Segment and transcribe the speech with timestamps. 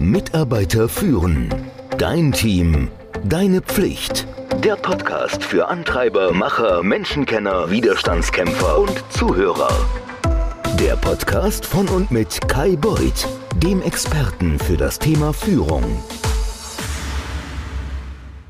[0.00, 1.54] Mitarbeiter führen.
[1.98, 2.88] Dein Team.
[3.22, 4.26] Deine Pflicht.
[4.64, 9.68] Der Podcast für Antreiber, Macher, Menschenkenner, Widerstandskämpfer und Zuhörer.
[10.80, 13.28] Der Podcast von und mit Kai Beuth,
[13.62, 15.84] dem Experten für das Thema Führung.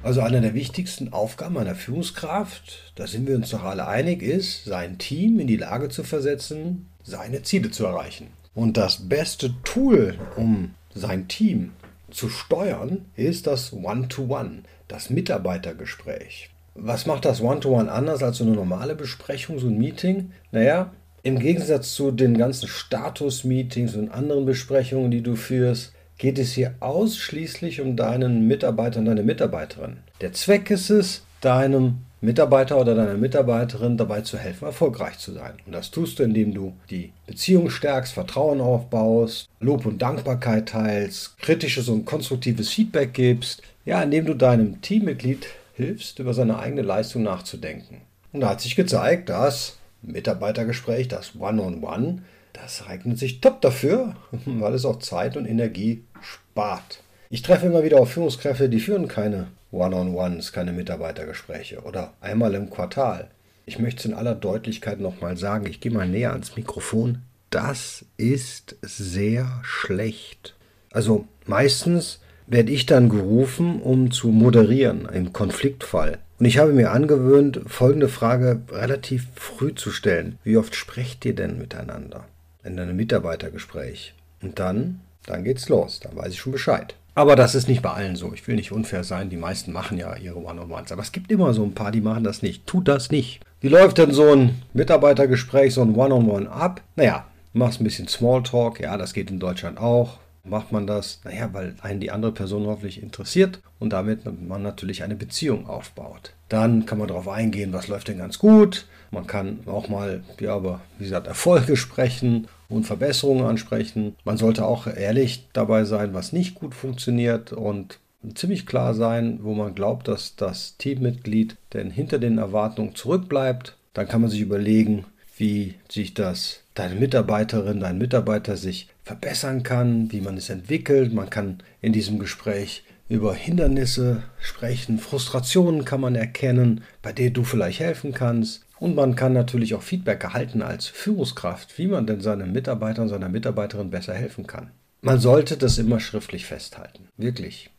[0.05, 4.67] Also eine der wichtigsten Aufgaben einer Führungskraft, da sind wir uns doch alle einig, ist,
[4.67, 8.29] sein Team in die Lage zu versetzen, seine Ziele zu erreichen.
[8.55, 11.73] Und das beste Tool, um sein Team
[12.11, 16.51] zu steuern, ist das One-to-One, das Mitarbeitergespräch.
[16.75, 20.33] Was macht das One-to-One anders als so eine normale Besprechung, so ein Meeting?
[20.53, 26.53] Naja, im Gegensatz zu den ganzen Status-Meetings und anderen Besprechungen, die du führst, geht es
[26.53, 29.99] hier ausschließlich um deinen Mitarbeiter und deine Mitarbeiterin.
[30.21, 35.55] Der Zweck ist es, deinem Mitarbeiter oder deiner Mitarbeiterin dabei zu helfen, erfolgreich zu sein.
[35.65, 41.39] Und das tust du, indem du die Beziehung stärkst, Vertrauen aufbaust, Lob und Dankbarkeit teilst,
[41.39, 47.23] kritisches und konstruktives Feedback gibst, ja, indem du deinem Teammitglied hilfst, über seine eigene Leistung
[47.23, 48.03] nachzudenken.
[48.33, 52.19] Und da hat sich gezeigt, dass Mitarbeitergespräch, das One-on-One, -on -One,
[52.53, 57.03] das eignet sich top dafür, weil es auch Zeit und Energie spart.
[57.31, 62.71] Ich treffe immer wieder auf Führungskräfte, die führen keine One-on-Ones, keine Mitarbeitergespräche oder einmal im
[62.71, 63.29] Quartal.
[63.67, 67.19] Ich möchte es in aller Deutlichkeit nochmal sagen, ich gehe mal näher ans Mikrofon.
[67.51, 70.57] Das ist sehr schlecht.
[70.91, 76.19] Also meistens werde ich dann gerufen, um zu moderieren im Konfliktfall.
[76.41, 80.39] Und ich habe mir angewöhnt, folgende Frage relativ früh zu stellen.
[80.43, 82.25] Wie oft sprecht ihr denn miteinander
[82.65, 84.15] in einem Mitarbeitergespräch?
[84.43, 86.01] Und dann, dann geht's los.
[86.01, 86.97] Dann weiß ich schon Bescheid.
[87.15, 88.33] Aber das ist nicht bei allen so.
[88.33, 89.31] Ich will nicht unfair sein.
[89.31, 90.93] Die meisten machen ja ihre One-on-Ones.
[90.93, 92.67] Aber es gibt immer so ein paar, die machen das nicht.
[92.67, 93.41] Tut das nicht.
[93.61, 96.81] Wie läuft denn so ein Mitarbeitergespräch, so ein One-on-One -on -One ab?
[96.97, 98.81] Naja, machst ein bisschen Smalltalk.
[98.81, 100.19] Ja, das geht in Deutschland auch.
[100.45, 101.21] Macht man das?
[101.25, 106.33] Naja, weil einen die andere Person hoffentlich interessiert und damit man natürlich eine Beziehung aufbaut.
[106.51, 108.87] Dann kann man darauf eingehen, was läuft denn ganz gut.
[109.11, 114.17] Man kann auch mal, ja, aber wie gesagt, Erfolge sprechen und Verbesserungen ansprechen.
[114.25, 117.99] Man sollte auch ehrlich dabei sein, was nicht gut funktioniert und
[118.35, 123.77] ziemlich klar sein, wo man glaubt, dass das Teammitglied denn hinter den Erwartungen zurückbleibt.
[123.95, 125.05] Dann kann man sich überlegen,
[125.37, 131.13] wie sich das deine Mitarbeiterin, dein Mitarbeiter sich verbessern kann, wie man es entwickelt.
[131.15, 137.43] Man kann in diesem Gespräch über Hindernisse sprechen, Frustrationen kann man erkennen, bei denen du
[137.43, 138.65] vielleicht helfen kannst.
[138.79, 143.09] Und man kann natürlich auch Feedback erhalten als Führungskraft, wie man denn seinem Mitarbeiter und
[143.09, 144.71] seiner Mitarbeiterin besser helfen kann.
[145.03, 147.09] Man sollte das immer schriftlich festhalten.
[147.17, 147.71] Wirklich.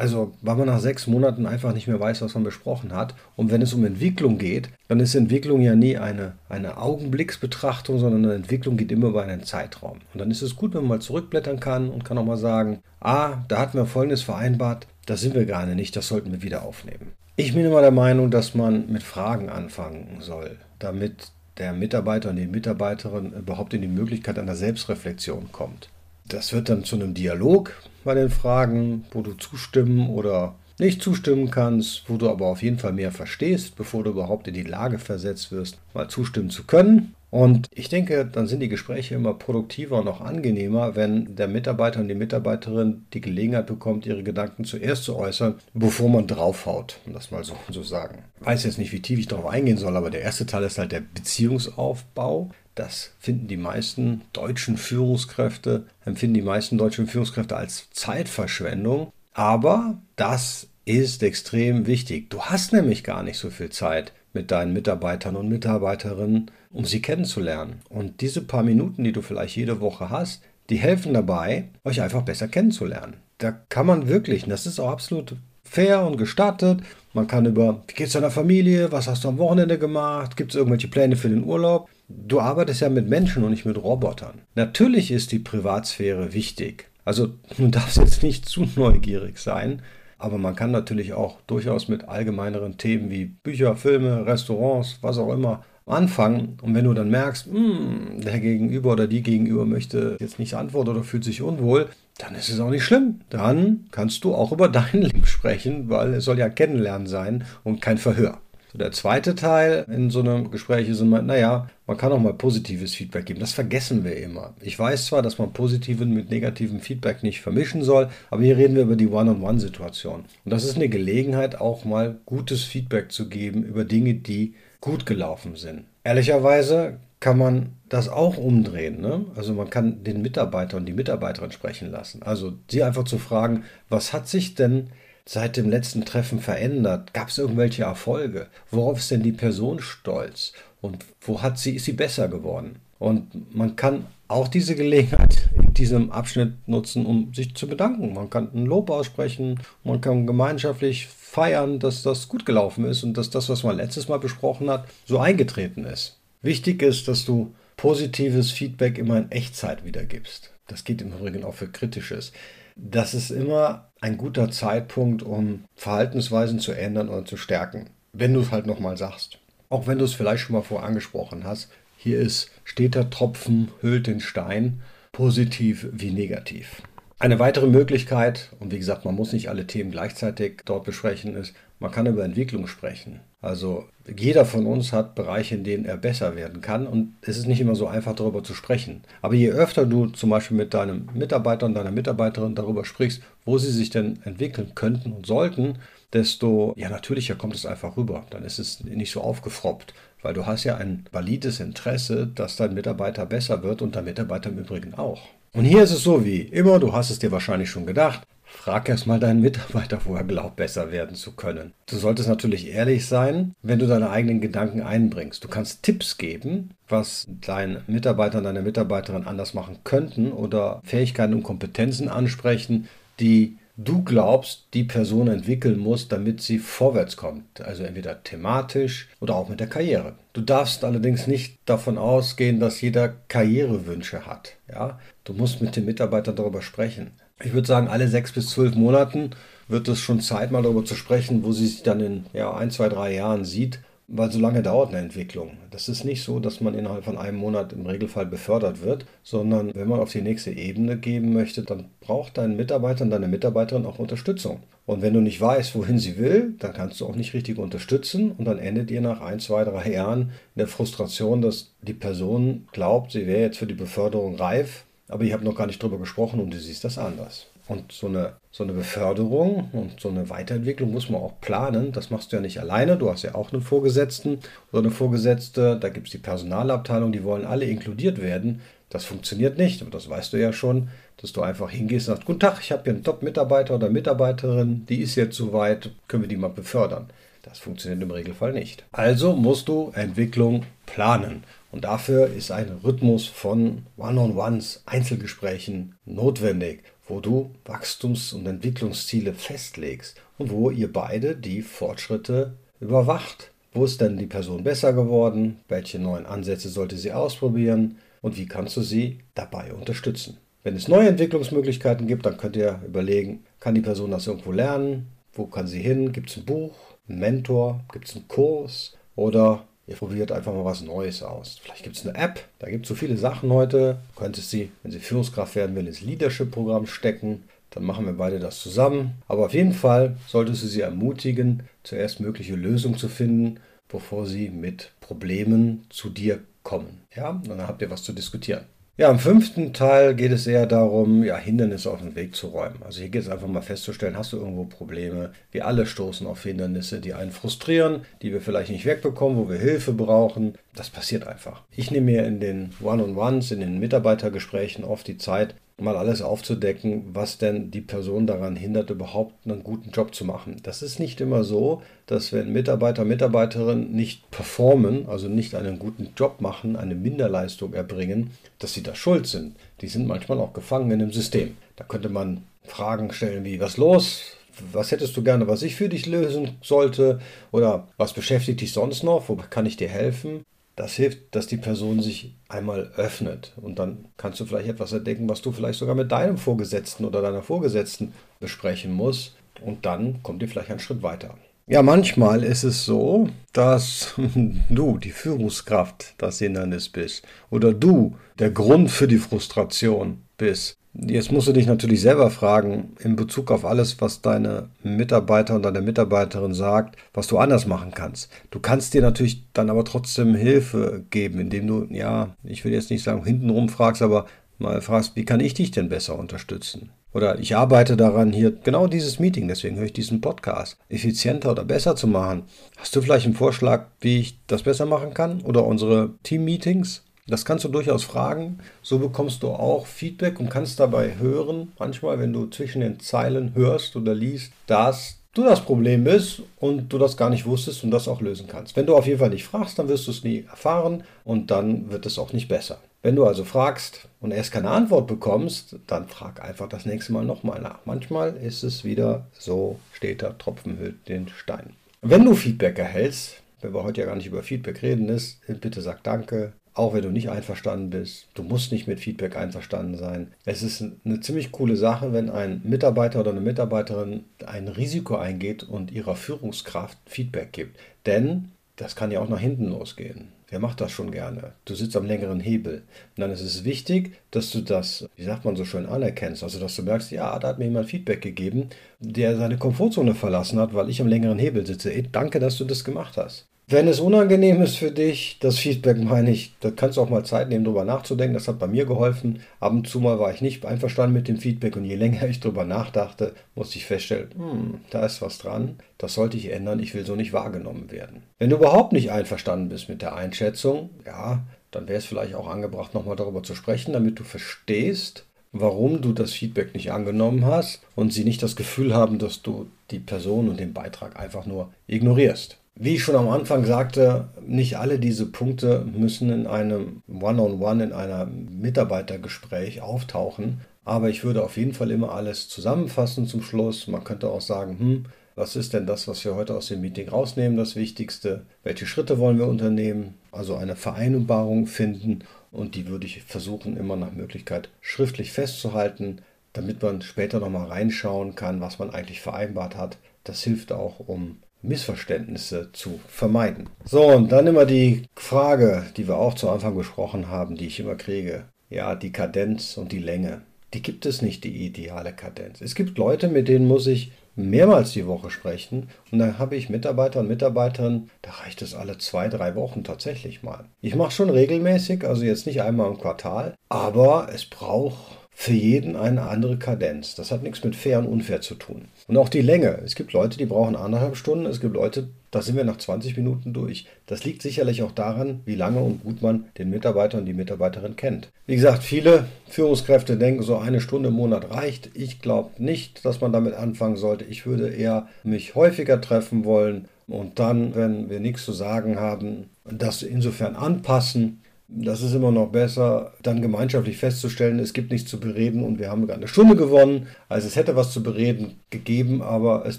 [0.00, 3.14] Also, weil man nach sechs Monaten einfach nicht mehr weiß, was man besprochen hat.
[3.36, 8.24] Und wenn es um Entwicklung geht, dann ist Entwicklung ja nie eine, eine Augenblicksbetrachtung, sondern
[8.24, 9.98] eine Entwicklung geht immer über einen Zeitraum.
[10.14, 12.78] Und dann ist es gut, wenn man mal zurückblättern kann und kann auch mal sagen,
[13.00, 16.62] ah, da hatten wir Folgendes vereinbart, das sind wir gerade nicht, das sollten wir wieder
[16.62, 17.12] aufnehmen.
[17.36, 22.36] Ich bin immer der Meinung, dass man mit Fragen anfangen soll, damit der Mitarbeiter und
[22.36, 25.90] die Mitarbeiterin überhaupt in die Möglichkeit einer Selbstreflexion kommt.
[26.30, 27.72] Das wird dann zu einem Dialog
[28.04, 32.78] bei den Fragen, wo du zustimmen oder nicht zustimmen kannst, wo du aber auf jeden
[32.78, 37.14] Fall mehr verstehst, bevor du überhaupt in die Lage versetzt wirst, mal zustimmen zu können.
[37.30, 42.00] Und ich denke, dann sind die Gespräche immer produktiver und auch angenehmer, wenn der Mitarbeiter
[42.00, 47.12] und die Mitarbeiterin die Gelegenheit bekommt, ihre Gedanken zuerst zu äußern, bevor man draufhaut, um
[47.12, 48.24] das mal so zu sagen.
[48.40, 50.78] Ich weiß jetzt nicht, wie tief ich darauf eingehen soll, aber der erste Teil ist
[50.78, 52.50] halt der Beziehungsaufbau.
[52.80, 59.12] Das finden die meisten deutschen Führungskräfte, empfinden die meisten deutschen Führungskräfte als Zeitverschwendung.
[59.34, 62.30] Aber das ist extrem wichtig.
[62.30, 67.02] Du hast nämlich gar nicht so viel Zeit mit deinen Mitarbeitern und Mitarbeiterinnen, um sie
[67.02, 67.82] kennenzulernen.
[67.90, 72.22] Und diese paar Minuten, die du vielleicht jede Woche hast, die helfen dabei, euch einfach
[72.22, 73.16] besser kennenzulernen.
[73.36, 76.80] Da kann man wirklich, und das ist auch absolut fair und gestattet.
[77.12, 80.56] Man kann über, wie geht's deiner Familie, was hast du am Wochenende gemacht, gibt es
[80.56, 81.90] irgendwelche Pläne für den Urlaub?
[82.10, 84.40] Du arbeitest ja mit Menschen und nicht mit Robotern.
[84.54, 86.88] Natürlich ist die Privatsphäre wichtig.
[87.04, 89.82] Also du darfst jetzt nicht zu neugierig sein,
[90.18, 95.32] aber man kann natürlich auch durchaus mit allgemeineren Themen wie Bücher, Filme, Restaurants, was auch
[95.32, 96.58] immer anfangen.
[96.62, 100.90] Und wenn du dann merkst, hm, der Gegenüber oder die Gegenüber möchte jetzt nicht antworten
[100.90, 101.88] oder fühlt sich unwohl,
[102.18, 103.20] dann ist es auch nicht schlimm.
[103.30, 107.80] Dann kannst du auch über dein Leben sprechen, weil es soll ja Kennenlernen sein und
[107.80, 108.40] kein Verhör.
[108.72, 112.34] So, der zweite Teil in so einem Gespräch ist immer, naja, man kann auch mal
[112.34, 113.40] positives Feedback geben.
[113.40, 114.54] Das vergessen wir immer.
[114.60, 118.76] Ich weiß zwar, dass man positiven mit negativem Feedback nicht vermischen soll, aber hier reden
[118.76, 120.24] wir über die One-on-One-Situation.
[120.44, 125.04] Und das ist eine Gelegenheit, auch mal gutes Feedback zu geben über Dinge, die gut
[125.04, 125.84] gelaufen sind.
[126.04, 129.00] Ehrlicherweise kann man das auch umdrehen.
[129.00, 129.26] Ne?
[129.34, 132.22] Also man kann den Mitarbeiter und die Mitarbeiterin sprechen lassen.
[132.22, 134.90] Also sie einfach zu fragen, was hat sich denn
[135.30, 137.14] seit dem letzten Treffen verändert?
[137.14, 138.48] Gab es irgendwelche Erfolge?
[138.72, 140.52] Worauf ist denn die Person stolz?
[140.80, 142.80] Und wo hat sie, ist sie besser geworden?
[142.98, 148.12] Und man kann auch diese Gelegenheit in diesem Abschnitt nutzen, um sich zu bedanken.
[148.12, 153.16] Man kann ein Lob aussprechen, man kann gemeinschaftlich feiern, dass das gut gelaufen ist und
[153.16, 156.18] dass das, was man letztes Mal besprochen hat, so eingetreten ist.
[156.42, 160.52] Wichtig ist, dass du positives Feedback immer in Echtzeit wiedergibst.
[160.66, 162.32] Das geht im Übrigen auch für kritisches.
[162.76, 168.40] Das ist immer ein guter Zeitpunkt, um Verhaltensweisen zu ändern oder zu stärken, wenn du
[168.40, 169.38] es halt nochmal sagst.
[169.68, 174.06] Auch wenn du es vielleicht schon mal vorher angesprochen hast, hier ist steter Tropfen hüllt
[174.06, 174.80] den Stein,
[175.12, 176.82] positiv wie negativ.
[177.18, 181.54] Eine weitere Möglichkeit, und wie gesagt, man muss nicht alle Themen gleichzeitig dort besprechen, ist,
[181.78, 183.20] man kann über Entwicklung sprechen.
[183.42, 183.86] Also
[184.18, 187.60] jeder von uns hat Bereiche, in denen er besser werden kann und es ist nicht
[187.60, 189.02] immer so einfach darüber zu sprechen.
[189.22, 193.56] Aber je öfter du zum Beispiel mit deinem Mitarbeiter und deiner Mitarbeiterin darüber sprichst, wo
[193.56, 195.78] sie sich denn entwickeln könnten und sollten,
[196.12, 198.26] desto ja natürlicher kommt es einfach rüber.
[198.28, 202.74] Dann ist es nicht so aufgefroppt, weil du hast ja ein valides Interesse, dass dein
[202.74, 205.22] Mitarbeiter besser wird und dein Mitarbeiter im Übrigen auch.
[205.52, 208.88] Und hier ist es so wie immer, du hast es dir wahrscheinlich schon gedacht, frag
[208.88, 211.72] erst mal deinen Mitarbeiter, wo er glaubt, besser werden zu können.
[211.86, 215.42] Du solltest natürlich ehrlich sein, wenn du deine eigenen Gedanken einbringst.
[215.42, 221.34] Du kannst Tipps geben, was dein Mitarbeiter und deine Mitarbeiterin anders machen könnten oder Fähigkeiten
[221.34, 222.88] und Kompetenzen ansprechen,
[223.18, 227.60] die du glaubst, die Person entwickeln muss, damit sie vorwärts kommt.
[227.60, 230.14] Also entweder thematisch oder auch mit der Karriere.
[230.32, 234.56] Du darfst allerdings nicht davon ausgehen, dass jeder Karrierewünsche hat.
[234.68, 234.98] Ja?
[235.24, 237.12] Du musst mit dem Mitarbeiter darüber sprechen.
[237.42, 239.30] Ich würde sagen, alle sechs bis zwölf Monaten
[239.68, 242.70] wird es schon Zeit, mal darüber zu sprechen, wo sie sich dann in ja, ein,
[242.70, 243.80] zwei, drei Jahren sieht
[244.12, 245.52] weil so lange dauert eine Entwicklung.
[245.70, 249.72] Das ist nicht so, dass man innerhalb von einem Monat im Regelfall befördert wird, sondern
[249.74, 253.86] wenn man auf die nächste Ebene geben möchte, dann braucht dein Mitarbeiter und deine Mitarbeiterin
[253.86, 254.60] auch Unterstützung.
[254.84, 258.32] Und wenn du nicht weißt, wohin sie will, dann kannst du auch nicht richtig unterstützen
[258.32, 262.66] und dann endet ihr nach ein, zwei, drei Jahren in der Frustration, dass die Person
[262.72, 265.98] glaubt, sie wäre jetzt für die Beförderung reif, aber ihr habt noch gar nicht drüber
[265.98, 267.46] gesprochen und du siehst das anders.
[267.68, 271.92] Und so eine, so eine Beförderung und so eine Weiterentwicklung muss man auch planen.
[271.92, 272.96] Das machst du ja nicht alleine.
[272.96, 274.40] Du hast ja auch einen Vorgesetzten
[274.72, 275.78] oder eine Vorgesetzte.
[275.78, 278.60] Da gibt es die Personalabteilung, die wollen alle inkludiert werden.
[278.88, 279.82] Das funktioniert nicht.
[279.82, 282.72] Aber das weißt du ja schon, dass du einfach hingehst und sagst, guten Tag, ich
[282.72, 287.06] habe hier einen Top-Mitarbeiter oder Mitarbeiterin, die ist jetzt soweit, können wir die mal befördern.
[287.42, 288.84] Das funktioniert im Regelfall nicht.
[288.92, 291.44] Also musst du Entwicklung planen.
[291.72, 300.16] Und dafür ist ein Rhythmus von One-on-Ones, Einzelgesprächen notwendig wo du Wachstums- und Entwicklungsziele festlegst
[300.38, 303.50] und wo ihr beide die Fortschritte überwacht.
[303.72, 305.60] Wo ist denn die Person besser geworden?
[305.68, 307.98] Welche neuen Ansätze sollte sie ausprobieren?
[308.22, 310.38] Und wie kannst du sie dabei unterstützen?
[310.62, 315.08] Wenn es neue Entwicklungsmöglichkeiten gibt, dann könnt ihr überlegen, kann die Person das irgendwo lernen?
[315.32, 316.12] Wo kann sie hin?
[316.12, 316.74] Gibt es ein Buch,
[317.08, 317.84] einen Mentor?
[317.92, 318.96] Gibt es einen Kurs?
[319.16, 321.58] Oder Ihr probiert einfach mal was Neues aus.
[321.60, 323.98] Vielleicht gibt es eine App, da gibt es so viele Sachen heute.
[324.14, 327.42] Du könntest sie, wenn sie Führungskraft werden will, ins Leadership-Programm stecken.
[327.70, 329.20] Dann machen wir beide das zusammen.
[329.26, 333.58] Aber auf jeden Fall solltest du sie ermutigen, zuerst mögliche Lösungen zu finden,
[333.88, 337.00] bevor sie mit Problemen zu dir kommen.
[337.12, 338.66] Ja, dann habt ihr was zu diskutieren.
[339.00, 342.82] Ja, im fünften Teil geht es eher darum, ja, Hindernisse auf den Weg zu räumen.
[342.84, 345.32] Also hier geht es einfach mal festzustellen, hast du irgendwo Probleme?
[345.52, 349.56] Wir alle stoßen auf Hindernisse, die einen frustrieren, die wir vielleicht nicht wegbekommen, wo wir
[349.56, 350.52] Hilfe brauchen.
[350.74, 351.62] Das passiert einfach.
[351.74, 357.10] Ich nehme mir in den One-on-Ones, in den Mitarbeitergesprächen oft die Zeit, mal alles aufzudecken,
[357.12, 360.56] was denn die Person daran hindert, überhaupt einen guten Job zu machen.
[360.62, 366.10] Das ist nicht immer so, dass wenn Mitarbeiter, Mitarbeiterinnen nicht performen, also nicht einen guten
[366.16, 369.56] Job machen, eine Minderleistung erbringen, dass sie da schuld sind.
[369.80, 371.56] Die sind manchmal auch gefangen in dem System.
[371.76, 374.36] Da könnte man Fragen stellen wie, was los?
[374.72, 377.20] Was hättest du gerne, was ich für dich lösen sollte?
[377.50, 379.28] Oder was beschäftigt dich sonst noch?
[379.28, 380.44] Wo kann ich dir helfen?
[380.80, 385.28] Das hilft, dass die Person sich einmal öffnet und dann kannst du vielleicht etwas entdecken,
[385.28, 390.40] was du vielleicht sogar mit deinem Vorgesetzten oder deiner Vorgesetzten besprechen musst und dann kommt
[390.40, 391.34] ihr vielleicht einen Schritt weiter.
[391.66, 394.14] Ja, manchmal ist es so, dass
[394.70, 400.78] du die Führungskraft das Hindernis bist oder du der Grund für die Frustration bist.
[400.92, 405.62] Jetzt musst du dich natürlich selber fragen, in Bezug auf alles, was deine Mitarbeiter und
[405.62, 408.30] deine Mitarbeiterin sagt, was du anders machen kannst.
[408.50, 412.90] Du kannst dir natürlich dann aber trotzdem Hilfe geben, indem du, ja, ich will jetzt
[412.90, 414.26] nicht sagen, hintenrum fragst, aber
[414.58, 416.90] mal fragst, wie kann ich dich denn besser unterstützen?
[417.12, 421.64] Oder ich arbeite daran, hier genau dieses Meeting, deswegen höre ich diesen Podcast, effizienter oder
[421.64, 422.44] besser zu machen.
[422.76, 425.40] Hast du vielleicht einen Vorschlag, wie ich das besser machen kann?
[425.42, 427.04] Oder unsere Team-Meetings?
[427.30, 428.58] Das kannst du durchaus fragen.
[428.82, 433.54] So bekommst du auch Feedback und kannst dabei hören, manchmal, wenn du zwischen den Zeilen
[433.54, 437.90] hörst oder liest, dass du das Problem bist und du das gar nicht wusstest und
[437.90, 438.76] das auch lösen kannst.
[438.76, 441.90] Wenn du auf jeden Fall nicht fragst, dann wirst du es nie erfahren und dann
[441.90, 442.78] wird es auch nicht besser.
[443.02, 447.24] Wenn du also fragst und erst keine Antwort bekommst, dann frag einfach das nächste Mal
[447.24, 447.78] nochmal nach.
[447.86, 451.70] Manchmal ist es wieder so, steht da, Tropfen hüllt den Stein.
[452.02, 455.80] Wenn du Feedback erhältst, wenn wir heute ja gar nicht über Feedback reden, ist, bitte
[455.80, 458.26] sag Danke, auch wenn du nicht einverstanden bist.
[458.34, 460.32] Du musst nicht mit Feedback einverstanden sein.
[460.46, 465.62] Es ist eine ziemlich coole Sache, wenn ein Mitarbeiter oder eine Mitarbeiterin ein Risiko eingeht
[465.62, 467.78] und ihrer Führungskraft Feedback gibt.
[468.06, 470.28] Denn das kann ja auch nach hinten losgehen.
[470.48, 471.52] Wer macht das schon gerne?
[471.66, 472.82] Du sitzt am längeren Hebel.
[473.16, 476.42] Und dann ist es wichtig, dass du das, wie sagt man so schön, anerkennst.
[476.42, 480.58] Also, dass du merkst, ja, da hat mir jemand Feedback gegeben, der seine Komfortzone verlassen
[480.58, 481.92] hat, weil ich am längeren Hebel sitze.
[481.92, 483.49] Ey, danke, dass du das gemacht hast.
[483.72, 487.24] Wenn es unangenehm ist für dich, das Feedback meine ich, da kannst du auch mal
[487.24, 488.34] Zeit nehmen, darüber nachzudenken.
[488.34, 489.42] Das hat bei mir geholfen.
[489.60, 492.40] Ab und zu mal war ich nicht einverstanden mit dem Feedback und je länger ich
[492.40, 495.76] darüber nachdachte, musste ich feststellen, hm, da ist was dran.
[495.98, 496.80] Das sollte ich ändern.
[496.80, 498.24] Ich will so nicht wahrgenommen werden.
[498.40, 502.48] Wenn du überhaupt nicht einverstanden bist mit der Einschätzung, ja, dann wäre es vielleicht auch
[502.48, 507.82] angebracht, nochmal darüber zu sprechen, damit du verstehst, warum du das Feedback nicht angenommen hast
[507.94, 511.72] und sie nicht das Gefühl haben, dass du die Person und den Beitrag einfach nur
[511.86, 512.59] ignorierst.
[512.82, 517.58] Wie ich schon am Anfang sagte, nicht alle diese Punkte müssen in einem One-on-One, -on
[517.58, 520.62] -One, in einem Mitarbeitergespräch auftauchen.
[520.82, 523.86] Aber ich würde auf jeden Fall immer alles zusammenfassen zum Schluss.
[523.86, 527.10] Man könnte auch sagen, hm, was ist denn das, was wir heute aus dem Meeting
[527.10, 528.46] rausnehmen, das Wichtigste?
[528.62, 530.14] Welche Schritte wollen wir unternehmen?
[530.32, 536.22] Also eine Vereinbarung finden und die würde ich versuchen, immer nach Möglichkeit schriftlich festzuhalten,
[536.54, 539.98] damit man später nochmal reinschauen kann, was man eigentlich vereinbart hat.
[540.24, 543.68] Das hilft auch, um Missverständnisse zu vermeiden.
[543.84, 547.80] So, und dann immer die Frage, die wir auch zu Anfang besprochen haben, die ich
[547.80, 548.44] immer kriege.
[548.68, 550.42] Ja, die Kadenz und die Länge.
[550.74, 552.60] Die gibt es nicht, die ideale Kadenz.
[552.60, 556.70] Es gibt Leute, mit denen muss ich mehrmals die Woche sprechen und dann habe ich
[556.70, 560.64] Mitarbeiter und Mitarbeiterinnen, da reicht es alle zwei, drei Wochen tatsächlich mal.
[560.80, 565.96] Ich mache schon regelmäßig, also jetzt nicht einmal im Quartal, aber es braucht für jeden
[565.96, 567.14] eine andere Kadenz.
[567.14, 568.88] Das hat nichts mit fair und unfair zu tun.
[569.08, 569.80] Und auch die Länge.
[569.82, 571.46] Es gibt Leute, die brauchen anderthalb Stunden.
[571.46, 573.86] Es gibt Leute, da sind wir nach 20 Minuten durch.
[574.04, 577.96] Das liegt sicherlich auch daran, wie lange und gut man den Mitarbeiter und die Mitarbeiterin
[577.96, 578.28] kennt.
[578.46, 581.88] Wie gesagt, viele Führungskräfte denken, so eine Stunde im Monat reicht.
[581.94, 584.26] Ich glaube nicht, dass man damit anfangen sollte.
[584.26, 589.48] Ich würde eher mich häufiger treffen wollen und dann, wenn wir nichts zu sagen haben,
[589.64, 591.39] das insofern anpassen
[591.72, 595.90] das ist immer noch besser, dann gemeinschaftlich festzustellen, es gibt nichts zu bereden und wir
[595.90, 597.06] haben gerade eine Stunde gewonnen.
[597.28, 599.78] Also es hätte was zu bereden gegeben, aber es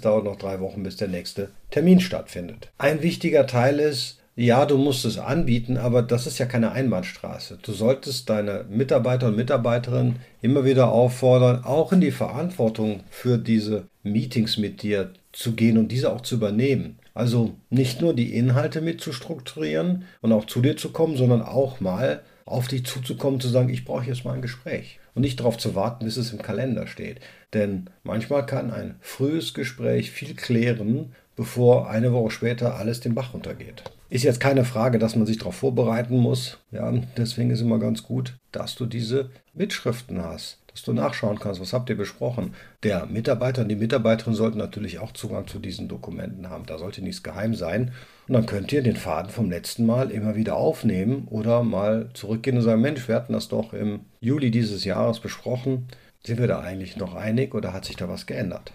[0.00, 2.70] dauert noch drei Wochen, bis der nächste Termin stattfindet.
[2.78, 7.58] Ein wichtiger Teil ist, ja, du musst es anbieten, aber das ist ja keine Einbahnstraße.
[7.62, 13.88] Du solltest deine Mitarbeiter und Mitarbeiterinnen immer wieder auffordern, auch in die Verantwortung für diese
[14.02, 16.98] Meetings mit dir zu gehen und diese auch zu übernehmen.
[17.14, 21.42] Also nicht nur die Inhalte mit zu strukturieren und auch zu dir zu kommen, sondern
[21.42, 24.98] auch mal auf dich zuzukommen, zu sagen, ich brauche jetzt mal ein Gespräch.
[25.14, 27.20] Und nicht darauf zu warten, bis es im Kalender steht.
[27.52, 33.34] Denn manchmal kann ein frühes Gespräch viel klären, bevor eine Woche später alles den Bach
[33.34, 33.84] runtergeht.
[34.12, 36.58] Ist jetzt keine Frage, dass man sich darauf vorbereiten muss.
[36.70, 41.60] Ja, deswegen ist immer ganz gut, dass du diese Mitschriften hast dass du nachschauen kannst,
[41.60, 42.54] was habt ihr besprochen.
[42.82, 46.64] Der Mitarbeiter und die Mitarbeiterin sollten natürlich auch Zugang zu diesen Dokumenten haben.
[46.66, 47.92] Da sollte nichts geheim sein.
[48.26, 52.56] Und dann könnt ihr den Faden vom letzten Mal immer wieder aufnehmen oder mal zurückgehen
[52.56, 55.88] und sagen, Mensch, wir hatten das doch im Juli dieses Jahres besprochen.
[56.24, 58.72] Sind wir da eigentlich noch einig oder hat sich da was geändert?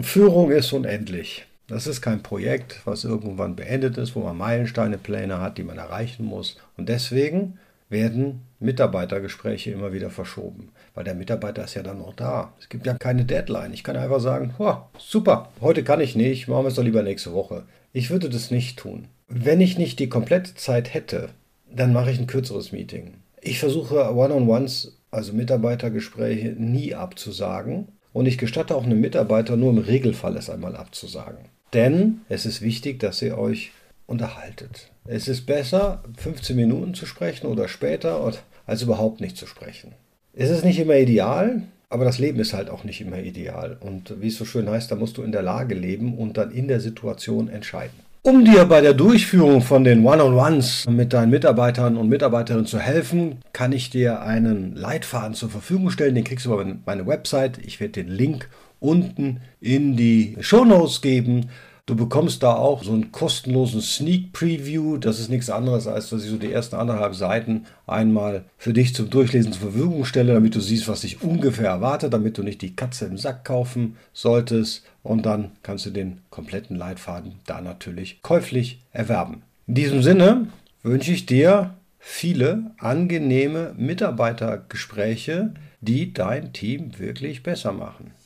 [0.00, 1.46] Führung ist unendlich.
[1.66, 5.78] Das ist kein Projekt, was irgendwann beendet ist, wo man Meilensteine, Pläne hat, die man
[5.78, 6.58] erreichen muss.
[6.76, 12.52] Und deswegen werden Mitarbeitergespräche immer wieder verschoben, weil der Mitarbeiter ist ja dann noch da.
[12.60, 13.72] Es gibt ja keine Deadline.
[13.72, 14.54] Ich kann einfach sagen,
[14.98, 17.64] super, heute kann ich nicht, machen wir es doch lieber nächste Woche.
[17.92, 19.08] Ich würde das nicht tun.
[19.28, 21.30] Wenn ich nicht die komplette Zeit hätte,
[21.70, 23.14] dann mache ich ein kürzeres Meeting.
[23.40, 27.88] Ich versuche One-on-Ones, also Mitarbeitergespräche, nie abzusagen.
[28.12, 31.46] Und ich gestatte auch einem Mitarbeiter nur im Regelfall es einmal abzusagen.
[31.74, 33.72] Denn es ist wichtig, dass ihr euch
[34.06, 34.90] unterhaltet.
[35.06, 38.32] Es ist besser, 15 Minuten zu sprechen oder später,
[38.66, 39.92] als überhaupt nicht zu sprechen.
[40.32, 43.76] Es ist nicht immer ideal, aber das Leben ist halt auch nicht immer ideal.
[43.80, 46.50] Und wie es so schön heißt, da musst du in der Lage leben und dann
[46.50, 47.94] in der Situation entscheiden.
[48.22, 53.36] Um dir bei der Durchführung von den One-on-Ones mit deinen Mitarbeitern und Mitarbeiterinnen zu helfen,
[53.52, 56.14] kann ich dir einen Leitfaden zur Verfügung stellen.
[56.14, 57.58] Den kriegst du über meine Website.
[57.58, 58.48] Ich werde den Link
[58.84, 61.48] unten in die Show Notes geben.
[61.86, 64.96] Du bekommst da auch so einen kostenlosen Sneak Preview.
[64.96, 68.94] Das ist nichts anderes, als dass ich so die ersten anderthalb Seiten einmal für dich
[68.94, 72.62] zum Durchlesen zur Verfügung stelle, damit du siehst, was dich ungefähr erwartet, damit du nicht
[72.62, 74.84] die Katze im Sack kaufen solltest.
[75.02, 79.42] Und dann kannst du den kompletten Leitfaden da natürlich käuflich erwerben.
[79.66, 80.48] In diesem Sinne
[80.82, 88.12] wünsche ich dir viele angenehme Mitarbeitergespräche, die dein Team wirklich besser machen.